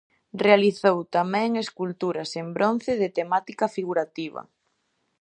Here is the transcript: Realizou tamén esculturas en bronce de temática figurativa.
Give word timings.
Realizou 0.45 0.97
tamén 1.15 1.49
esculturas 1.63 2.29
en 2.41 2.47
bronce 2.57 2.91
de 3.01 3.09
temática 3.19 3.65
figurativa. 3.75 4.41